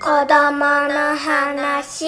[0.00, 0.56] 子供
[0.88, 2.06] の話。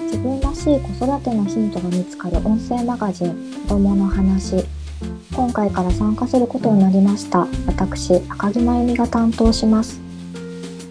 [0.00, 4.64] 自分らしい子育てのヒントが見つかる音声マガジン子供の話。
[5.34, 7.46] 今回から参加することになりました。
[7.66, 10.00] 私赤木真由美が担当します。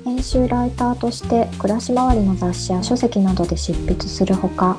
[0.05, 4.78] 編集ライターとして暮らし周りの雑誌や書籍などで執筆するほか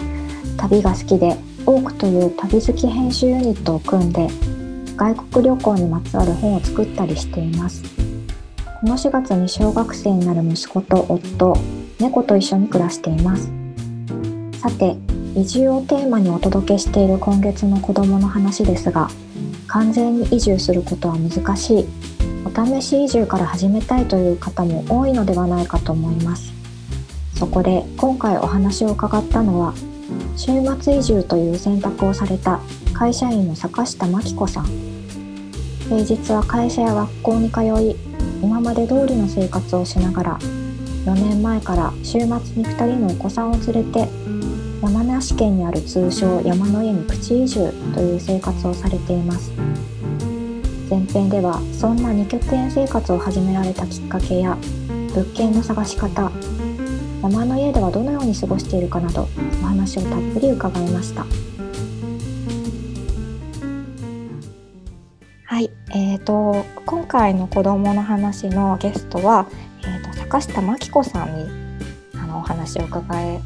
[0.56, 4.28] 旅が好きで多くという旅好き編集ユニットを組んで
[4.96, 7.82] 外国旅行にまつわる本を作ったりしています。
[8.80, 11.56] この4月に小学生になる息子と夫
[11.98, 13.50] 猫と一緒に暮らしています。
[14.60, 14.96] さて
[15.34, 19.08] 移住をテーマにお届けしている今月の子どもの話ですが
[19.66, 21.86] 完全に移住することは難しい。
[22.44, 26.52] お試し移住から始めたいという方も多いのではないかと思います。
[27.34, 29.74] そこで今回お話を伺ったのは
[30.36, 32.60] 週末移住という選択をされた
[32.92, 34.66] 会社員の坂下真紀子さん。
[35.88, 37.96] 平日は会社や学校に通い
[38.42, 40.38] 今まで通りの生活をしながら
[41.04, 42.30] 4年前から週末に
[42.64, 44.08] 2人のお子さんを連れて
[44.82, 49.52] 山梨県にある通称山の家にプチ移住という生活をされています。
[50.88, 54.56] 前編ではそんな二拠点生活を始められたきっかけや
[55.14, 56.30] 物件の探し方
[57.24, 59.26] 山の家ではどのように過ごしているかなど
[59.62, 61.24] お話をたっぷり伺いました。
[65.46, 69.46] はい、えーと、今回の子どもの話のゲストは、
[69.82, 71.46] えーと、坂下真紀子さんに
[72.14, 73.40] あのお話を伺え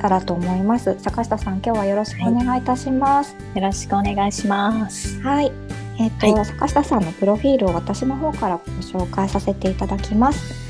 [0.00, 0.98] たらと思います。
[0.98, 5.20] 坂下さん今日はよろしくお願いいたします、はい、よろしくお願いします。
[5.22, 5.52] はい。
[6.00, 10.61] えーと、はい、坂下さんのプロフィールを私の方からご紹介させていただきます。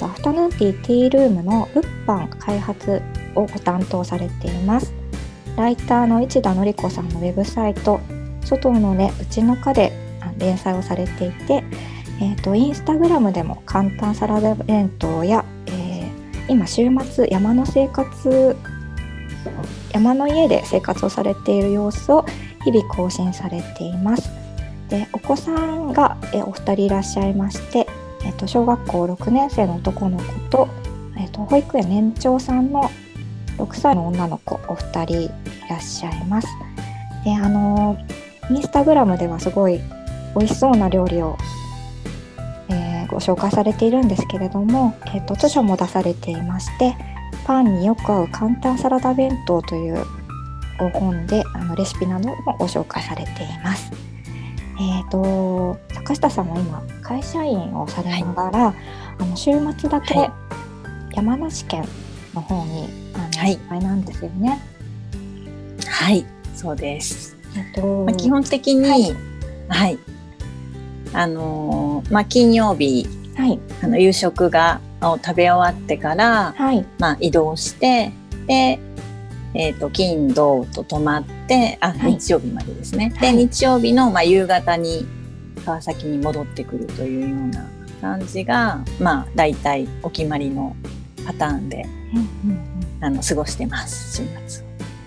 [0.00, 3.02] と、アフタヌーンティーティールームの物販開発
[3.34, 4.92] をご担当されています。
[5.56, 8.00] ライターの市田典子さんのウェブサイト
[8.42, 9.92] 「外のねうちの課」で
[10.38, 11.62] 連載をされていて、
[12.20, 18.56] えーと、インスタグラムでも簡単サラダ弁当や、えー、今週末山の生活
[19.92, 22.24] 山の家で生活をされている様子を
[22.64, 24.30] 日々更新されています。
[24.88, 27.86] でお子さんがお二人いらっしゃいまして、
[28.40, 30.68] と、小学校6年生の男の子と、
[31.16, 32.90] えっと、保育園年長さんの
[33.58, 35.30] 6歳の女の子お二人い
[35.68, 36.48] らっしゃいます。
[37.24, 37.98] であの
[38.50, 39.80] インスタグラムではすごい
[40.34, 41.36] 美味しそうな料理を、
[42.70, 46.96] えー、ご紹介されているんですけれども、えっと、図書も出されていまして
[47.46, 50.02] 「パンによく合う簡単サラダ弁当」という
[50.94, 53.92] 本であのレシピなどもご紹介されています。
[54.80, 58.74] えーと、坂下さんは今会社員をされながら、はい、
[59.18, 60.30] あの週末だけ
[61.12, 61.84] 山梨県
[62.32, 62.88] の方に、
[63.36, 64.62] はい、あの、なんですよね。
[65.88, 67.36] はい、そうです。
[67.56, 69.16] えっと、まあ、基本的に、はい、
[69.68, 69.98] はい、
[71.12, 78.12] あのまあ金曜日、はい、あの夕食がを食べ終わってから、はい、まあ移動して
[78.46, 78.78] で
[79.52, 83.12] えっ、ー、と、金、土と泊まって、あ、はい、日曜日までですね。
[83.20, 85.04] で、日曜日の、まあ、夕方に
[85.60, 87.68] 川崎に戻ってくるというような
[88.00, 90.76] 感じが、まあ、大体お決まりの
[91.26, 92.56] パターンで、うんうん
[92.98, 94.64] うん、あの、過ごしてます、週末。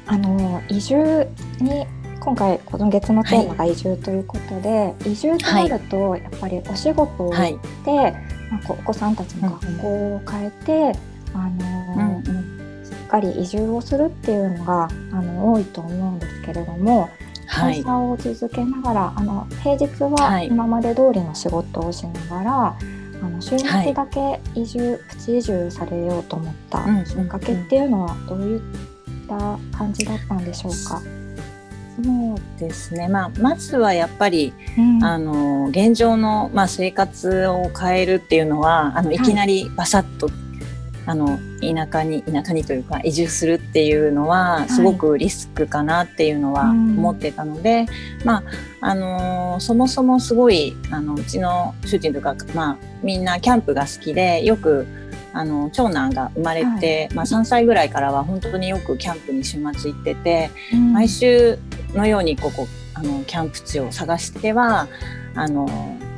[0.08, 1.28] あの、移住
[1.60, 1.86] に、
[2.20, 7.40] 今回今月のテーマが移住ということで、はい、移住となると、やっぱりお仕事をし
[7.84, 8.12] て、はい、
[8.50, 11.00] まあ、お子さんたちの学校を変えて、
[11.34, 12.54] うん、あの、うんうん。
[13.14, 17.10] かり移住をするっていうのがあの多いと思うんですけれども
[17.54, 22.86] 会社を続けながら、はい、あの平日は今まで通りの仕事をしながら、はい、
[23.22, 28.62] あの週末だけ移住、はい、プチ移住されようと思ったきっかけっていうのはどういっ
[29.28, 29.38] た
[29.78, 31.02] 感じだったんでしょうか、
[32.04, 40.30] そうですね、まあ、まずはやっぱり、うん、あの現状の、まあ、生活を変えるっていうのはあのいきなりバサッと
[41.06, 47.88] あの田舎に田舎にというか移住するっていうのはすごくリスクかなっていうのは思ってたので、はい
[48.24, 48.44] まあ
[48.82, 54.86] あのー、そもそもすごいあのうちの主人とか、まあ、みんなキャンプが好きでよく
[55.34, 61.58] あの長男が生まれて、はい、まあ、3歳ぐらいからは本当によくキャンプに週末行ってて、うん、毎週
[61.94, 64.88] のようにここあのキャンプ地を探しては
[65.36, 65.66] あの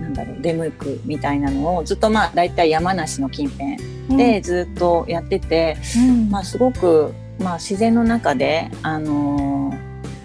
[0.02, 9.74] なんだろう出向くみたいなのをずっとまあ大体山梨の近辺でずっとやってて、うん、まあすごく、まあ、自然の中であの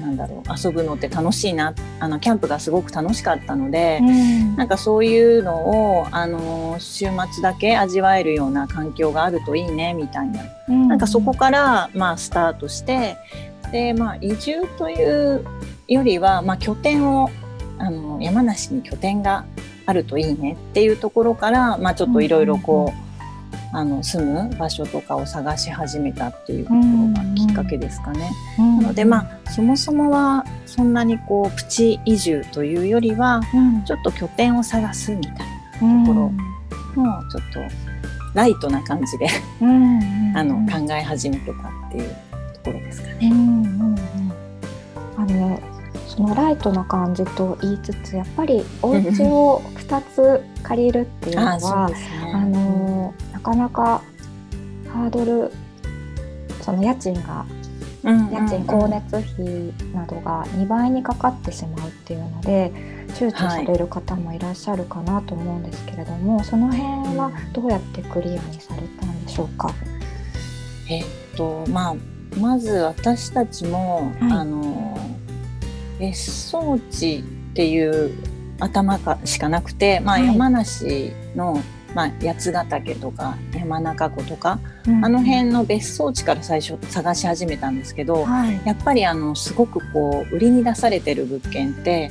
[0.01, 13.17] なんだろう遊ぶのって楽しいなあのキャンプがすごく楽しかったので、うん、なんかそういうのをあの週末だけ味わえるような環境があるといいねみたいな、うん、なんかそこからまあスタートして
[13.73, 15.45] でまあ移住という
[15.87, 17.31] よりは、まあ、拠点を
[17.79, 19.45] あの山梨に拠点が
[19.87, 23.10] あるといいねっていうところから、まあ、ちょっといろいろこう,、
[23.73, 26.83] あの住む場所とかを探し始めたっていうところ
[27.13, 28.31] がきっかけですかね。
[28.59, 33.85] なのでまあそもそもはそんなにこうプチ移住というよりはうん。
[33.85, 35.35] ちょっと拠点を探すみたい
[35.83, 36.19] うんとこ
[36.97, 37.61] ろなのをちょっと
[38.35, 39.27] ライトな感じで
[39.61, 40.01] うん。
[40.37, 41.55] あのうん考え始めてたっ
[41.93, 42.11] ていう
[42.63, 43.19] ところですかね。
[43.23, 43.31] うん。
[43.31, 43.65] うん。
[43.65, 43.99] うん。
[45.17, 45.61] あの
[46.09, 52.33] そのライトな感じと言いつつやっぱりお家を2つ借りるっていうのは そうですね。
[52.35, 54.03] あのなかなか
[54.93, 55.51] ハードル
[56.61, 57.47] その家賃が
[58.03, 62.71] うんうん家賃光熱費などが2倍にかかってしまうっていうので
[63.15, 69.75] 躊躇される方もいらっしゃるかなと思うんですけれども、その辺はどうやってクリアにされたんでしょうか？
[70.89, 71.05] えっ
[71.37, 71.97] とまあ
[72.39, 74.33] まず私たちも、はい。
[74.33, 74.99] あの
[75.99, 77.23] 別荘地っ
[77.55, 78.13] ていう
[78.61, 80.27] 頭かしかなくて、まあ、はい。
[80.27, 81.61] 山梨の、
[81.95, 85.05] まあ、八ヶ岳とか山中湖とか、うん。
[85.05, 88.61] あの辺の別荘地から最初探し始めたんですけど、はい。
[88.65, 92.11] やっぱりあのすごくこう売りに出されてる物件って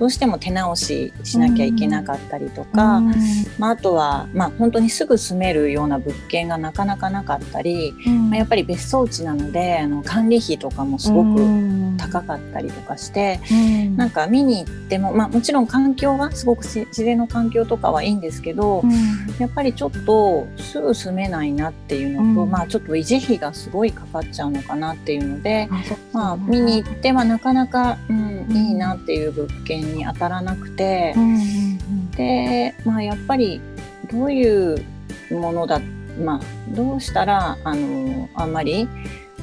[0.00, 3.14] どうしても手直ししなきゃいけなかったりとか、うん。
[3.58, 7.92] まあ、あとは、まあ、本当にすぐ住めるような物件がなかなかなかったり、
[8.30, 11.46] まあ、やっぱり別荘地なのであの管理費とかもすごく
[11.98, 13.96] 高かったりとかして、うん。
[13.98, 18.90] なんか見に行っても、まあ、もちろん環境はすごくし自然の環境とかはいいんですけど、うん。
[19.38, 22.50] やっぱりちょっとすぐ住めないなっていうのと、うん。
[22.50, 25.68] まあ、ちょっと維持費がすごいかかっちゃうのかなっていうので。
[26.12, 33.60] まあ、見に行ってはなかなか、うん、いいなっていう物件に当たらなくて、うんうんで、まあ、やっぱり
[34.12, 34.84] どういう
[35.30, 35.80] ものだ、
[36.22, 36.40] まあ、
[36.74, 38.88] どうしたらあのあんまり、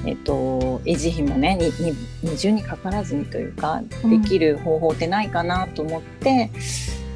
[0.05, 4.21] えっと、維持費もねにに二重にかからずにというかうん。
[4.21, 6.51] できる方法ってないかなと思って、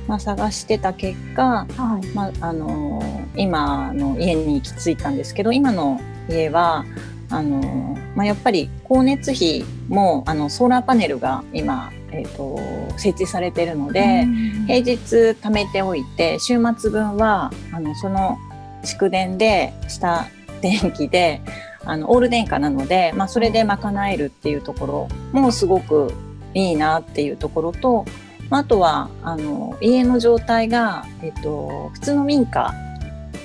[0.07, 2.07] まあ、探してた結果、うんはい。
[2.07, 3.01] まあ、あの
[3.35, 5.99] 今の家に行き着いたんですけど今の
[6.29, 6.85] 家は
[7.29, 12.59] あの、まあ、やっぱり光熱費もあのソーラーパネルが今、えっと
[12.97, 14.23] 設置されてるので。
[14.23, 14.95] うん平日
[15.41, 18.37] 貯めておいて週末分はあのその
[18.83, 20.27] 蓄電でした
[20.61, 21.41] 電気で
[21.83, 26.13] あのオール電化なので、まあ、それで賄えるっていうところもすごく
[26.53, 28.05] いいなっていうところと、
[28.49, 32.73] まああとはあの家の状態が、えっと、普通の民家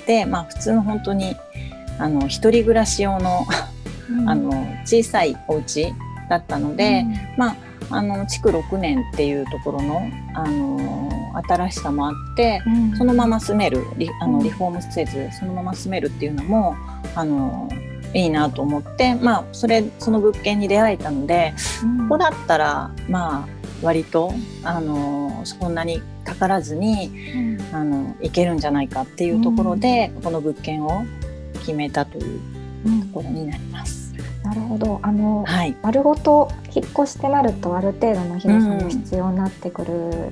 [0.05, 1.35] で、まあ、普通の本当に
[1.97, 3.45] あの一人暮らし用の
[4.27, 4.51] あの
[4.85, 5.93] 小さいお家
[6.29, 7.05] だったので、
[7.37, 7.55] まあ、
[7.89, 10.01] あの築6年っていうところの、
[10.33, 11.09] あの
[11.47, 12.97] 新しさもあってうん。
[12.97, 14.31] そのまま住めるリあうん。
[14.33, 16.75] のリフォームせずそのまま住めるっていうのも、
[17.15, 17.69] あの
[18.13, 21.53] いいなと思って、まあ、それその物件に出会えたので
[21.83, 21.97] うん。
[22.03, 23.47] ここだったらまあ
[23.83, 24.33] 割と、
[24.63, 27.75] あのそんなにかからずにうん。
[27.75, 31.05] あのいけるんじゃないかっていうところで、この物件を
[31.59, 32.39] 決めたという
[32.85, 33.96] うんところになります。
[34.47, 34.99] なるほど。
[35.03, 40.31] あのはい、丸ごと引っ越してなるとある程度の広さも必要になってくる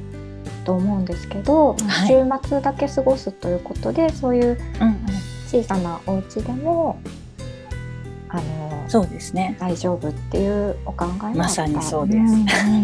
[0.63, 2.07] と思うんですけど、はい。
[2.07, 5.05] 週末だけ過ごすということでそういううん、
[5.47, 6.97] 小さなお家でも
[8.29, 9.57] あのそうですね。
[9.59, 12.17] 大丈夫っていうお考えまさにそうです。
[12.17, 12.33] んうん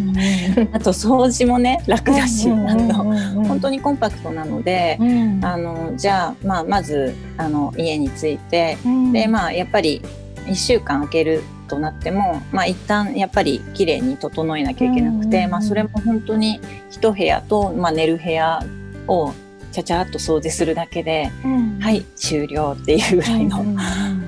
[0.10, 5.40] うん あと掃除もね楽だし、本当にコンパクトなので、うん。
[5.46, 9.12] あのじゃあ、まあ、まずあの家に着いて、うん。
[9.12, 10.02] でまあやっぱり
[10.46, 18.60] 1週間空けるとなっても、まあ、一旦やっぱり綺麗に整えなきゃいけなくて、うんうんまあ、それも本当に一部屋と、まあ、寝る部屋
[19.08, 19.34] を
[19.72, 21.80] ちゃちゃっと掃除するだけで、うん。
[21.80, 23.80] はい終了っていうぐらいの,、うんうん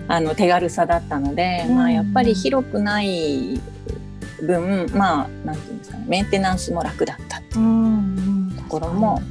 [0.07, 3.59] あの手軽さだったので、うんまあ、やっぱり広くない
[4.41, 8.55] 分まあなんていうんですかねメンテナンスも楽だったっていううんうん。
[8.57, 9.21] ところも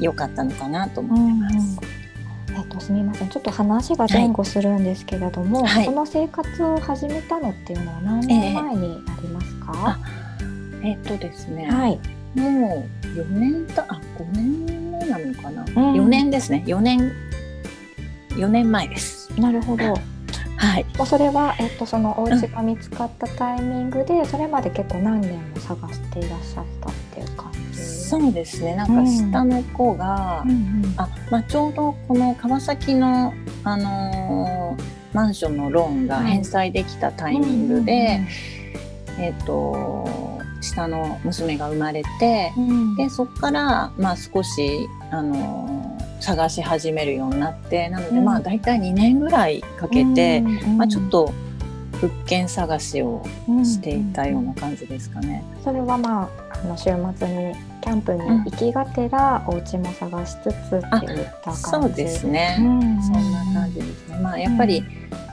[0.00, 1.78] 良かったのかなと思ってます。
[2.54, 3.28] えっと、すみません。
[3.28, 5.86] ちょっと話が前後するんですけれども、はい。
[5.86, 9.98] この生活を始めたのっていうのは何年前になりますか、
[10.82, 11.98] えっとですね、はい、
[12.34, 15.66] もう4年たあ5年目なのかな、ん。
[15.66, 16.62] 4年ですね。
[16.66, 17.12] 4年
[18.30, 19.28] 4年前です。
[19.40, 19.94] なるほど。
[20.56, 20.86] はい。
[21.06, 26.90] それは、えっと、そのお家が見つかったタイミングで、それまで結構何年も探していらっしゃった
[28.12, 28.74] そうですね。
[28.74, 30.50] なんか下の子が、うん。
[30.50, 33.32] うんあまあ、ちょうどこの川崎の、
[33.64, 38.20] あのーマンションのローンが返済できたタイミングで、
[39.18, 42.68] えっ、と下の娘が生まれて、うん。
[42.68, 48.24] うんでそこから、まあ、少し、あのー探し始めるようになってなので、うん。
[48.24, 50.76] まあ大体2年ぐらいかけて、うんうん。
[50.76, 51.32] まあ、ちょっと
[52.00, 53.24] 物件探しを
[53.64, 55.42] していたような感じですかね。
[55.64, 56.84] それはまああの週
[57.16, 60.80] 末にキャンプに行きがてら、お家も探しつつっていっ
[61.42, 61.60] た感じ。
[61.60, 62.56] そうですね。
[62.60, 64.18] うんそんな感じですね。
[64.18, 64.84] まあやっぱり、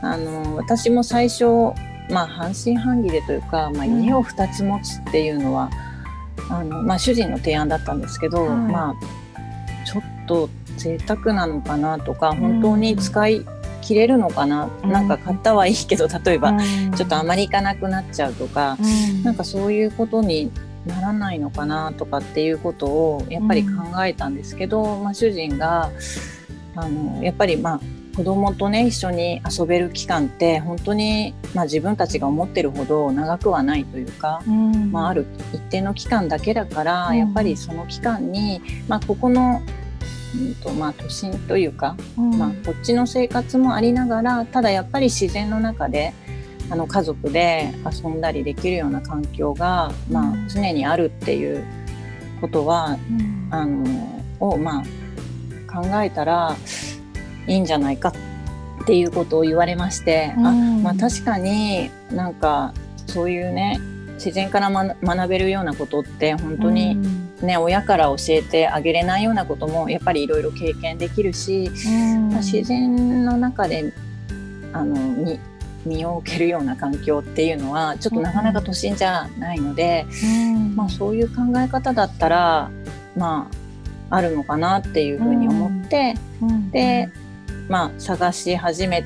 [0.02, 1.46] あの私も最初
[2.10, 5.70] まあ半信半疑でというか、まあ家を二つ持つっていうのは、
[6.50, 8.96] あのまあ主人の提案だったんですけど、はいまあ
[9.86, 13.46] ちょっと贅沢なのかなとか、本当に使い
[13.82, 20.52] 切れるのかな、うんなんか買ったはいいけど例えば、うんちょっとあまり行かなくなっちゃうとか、うんなんかそういうことに
[20.90, 25.92] ならないのかなとかっていうことをやっぱり考えたんですけど、まあ、主人が
[26.76, 27.82] あのやっぱりまあ
[28.20, 34.92] 子供とね一緒に遊べる期間って本当に、まあ、自分たちが思ってるほど長くはないというか、うん。
[34.92, 37.18] まあ、ある一定の期間だけだから、うん。
[37.18, 39.62] やっぱりその期間に、まあ、ここの、
[40.36, 42.38] うんとまあ、都心というか、うん。
[42.38, 46.14] まあ、こっちの生活もありながらただやっぱり自然の中で
[46.70, 51.64] あの家族で遊んだりできるような環境が、まあうん、常にあるっていう
[52.42, 53.48] ことはうん。
[53.52, 56.56] あのを、まあ、考えたら
[57.48, 60.84] いいんじゃないかっていうことを言われまして、あうん。
[60.84, 62.74] まあ、確かになんか
[63.08, 63.80] そういうね
[64.14, 66.96] 自然から学学べるようなことって本当に、
[67.42, 72.30] ね親から教えてあげれないようなこともやっぱりいろいろ経験できるし、うん。
[72.30, 73.94] まあ自然の中で
[74.74, 75.40] あの身
[75.86, 80.76] 身を置けるような環境っていうのはちょっとなかなか都心じゃないので、うん。
[80.76, 82.70] まあ、そういう考え方だったら
[83.16, 83.50] ま
[84.10, 86.72] ああるのかなっていうふうに思って、うん。
[86.72, 87.10] で、
[87.68, 89.04] まあ、探し始め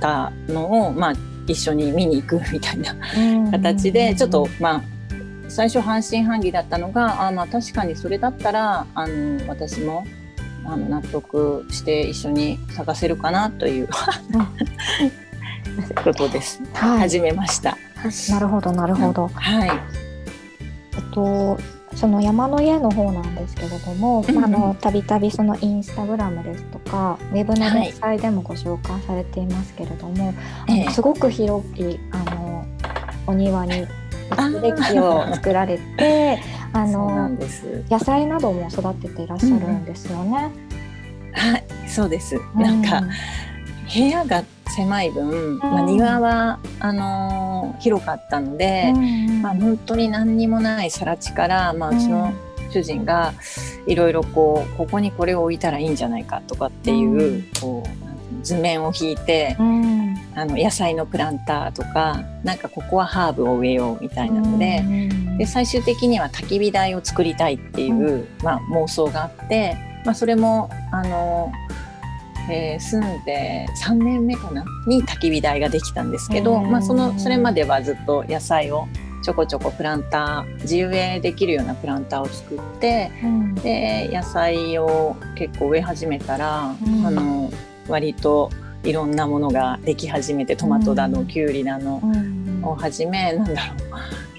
[0.00, 1.12] たのを、まあ、
[1.46, 2.94] 一緒に見に行くみたいな
[3.50, 4.82] 形でちょっとまあ
[5.48, 10.06] 最初半信半疑だったのがあまあ確かにそれだったらあの私も
[10.64, 13.88] あの納得して一緒に探せるかなという
[16.04, 16.62] ことです。
[16.74, 17.76] はい始めました。
[18.30, 19.70] なるほどなるほど、はい。
[19.70, 21.58] えっと
[21.94, 30.32] その山の家の方なんですけれども、うんうんまああのたびたびそのインスタグラムですとかウェブの連載でもご紹介されていますけれども、
[30.66, 32.66] あのええすごく広いあの
[33.26, 33.86] お庭にデ
[34.28, 36.40] ッキを作られて
[36.72, 37.30] あの。
[37.88, 40.50] 野菜なども育てていらっしゃるんですよね。
[41.32, 42.36] はい、そうです。
[42.54, 43.02] なんか、
[43.92, 47.50] 部屋が狭い分、まあ、庭はあのー
[47.80, 52.32] 広かったので、うんまあ、本当に何にもない更地から、まあ、うちの
[52.70, 53.32] 主人が
[53.86, 57.42] いろいろこうここにこれを置いたらいいんじゃないかとかっていう,、うん。
[57.60, 60.16] こう図面を引いてうん。
[60.34, 64.82] あの野菜のプランターとかなんかここはハーブを植えようみたいなので。
[65.38, 69.74] で最終的には焚き火台を作りたいっていう、まあ、妄想があって、
[70.04, 71.50] まあ、それもあの、
[72.48, 74.64] えー住んで3年目かな？
[74.86, 76.70] に焚き火台ができたんですけど、うん。
[76.70, 78.88] まあ、そのそれまではずっと野菜を
[79.22, 83.54] ちょこちょこプランター自由植えできるようなプランターを作ってうん。
[83.56, 87.06] で野菜を結構植え始めたら、うん。
[87.06, 87.50] あの
[87.88, 88.50] 割と
[88.82, 91.26] いろんなものができ始めてトマトだの、うん。
[91.26, 92.64] きゅうりだの、うん。
[92.64, 93.76] をはじめなんだろう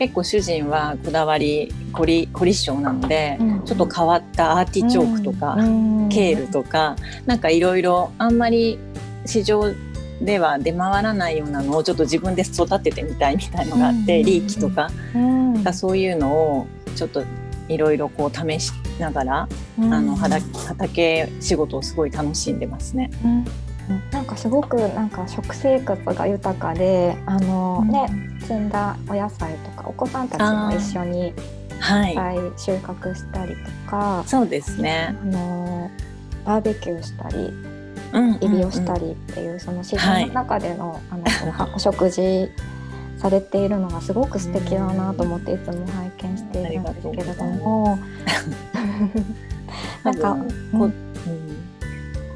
[0.01, 3.65] 結構主人はこだわり凝り凝り性なので、うん。
[3.65, 6.09] ちょっと変わったアーティチョークとか、うん。
[6.09, 6.95] ケールとか
[7.27, 8.79] なんかいろいろあんまり
[9.27, 9.71] 市場
[10.19, 14.25] では出回らないようなのをちょっと自分で育ててみたいみたいのがあって、うん。
[14.25, 15.63] リーキとかうん。
[15.71, 17.23] そういうのをちょっと
[17.67, 19.93] いろいろこう試しながら、うん。
[19.93, 23.11] あの畑畑仕事をすごい楽しんでますね。
[23.23, 23.45] うん
[24.11, 28.07] なんかすごくなんか食生活が豊かであの、ね
[28.41, 31.33] 摘んだお野菜とかお子さんたちも一緒に
[31.79, 35.15] はい、野菜収穫したりとか、そうですね。
[35.19, 35.89] あの
[36.45, 37.51] バーベキューしたり
[38.13, 42.49] うんエビをしたり、りっていう、その自然の中での,、あのお お食事
[43.17, 47.97] されているのがすごく素敵だなと思っていつも拝見しているんですけれども。
[50.03, 50.31] なんか、
[50.73, 51.10] うん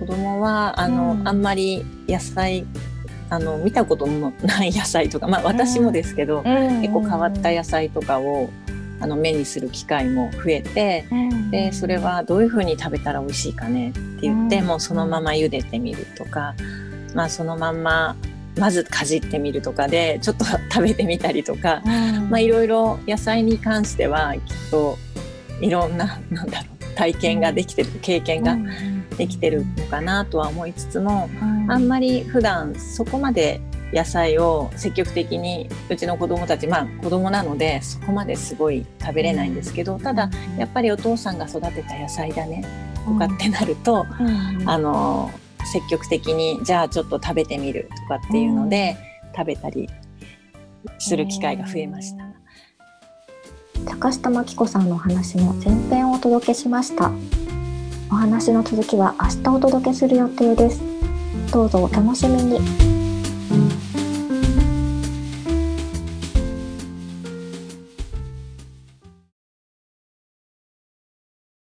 [0.06, 1.28] 子供はあの、うん。
[1.28, 2.66] あんまり野菜
[3.30, 8.50] あの見たことのない野菜とか、まあ、私もですけど、結構変わった野菜とかを
[9.00, 11.06] あの目にする機会も増えて
[11.52, 14.66] でそれはどういうふうに食べたら美味しいかねって言って、うん。
[14.68, 16.54] もうそのまま茹でてみるとか、
[17.16, 18.16] まあ、そのまんま
[18.58, 21.82] まずかじってみるとかでちょっと食べてみたりとか、
[22.30, 24.98] まあ、いろいろ野菜に関してはきっと
[25.60, 28.58] いろんななんだろう体験ができてる経験が
[29.18, 31.30] できてるのかなとは思いつつも、
[31.68, 33.62] あんまり普段そこまで
[33.94, 42.64] 野菜を積極的にうちの子供たちまあ子供なのでそこまですごい食べれないんですけどただやっぱりお父さんが育てた野菜だね
[43.06, 44.06] とかってなると、
[44.66, 45.32] あの
[45.72, 48.98] 積極的にじゃあちょっと食べてみるとかっていうので、
[49.36, 49.90] 食べたり
[51.00, 52.26] する機会が増えました。
[53.86, 57.12] 坂下真紀子さんのお話の前編をお届けしました
[58.12, 60.82] お話の続きは明日お届けする予定です。
[61.52, 63.05] どうぞお楽しみに。